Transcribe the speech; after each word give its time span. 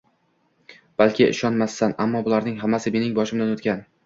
balki 1.01 1.23
ishonmassan, 1.33 1.93
Ammo 2.07 2.23
bularning 2.29 2.59
hammasi 2.65 2.97
mening 2.97 3.15
boshimdan 3.23 3.55
o'tgan. 3.59 3.87